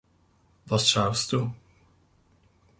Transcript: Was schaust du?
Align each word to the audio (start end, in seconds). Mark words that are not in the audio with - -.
Was 0.65 0.89
schaust 0.89 1.31
du? 1.31 1.53